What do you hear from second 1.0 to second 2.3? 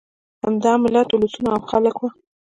اولسونه او خلک وو.